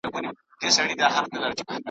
اوس 0.61 0.77
دي 0.87 0.95
بېغمه 0.99 1.29
ګرځي 1.41 1.63
ښاغلي. 1.67 1.79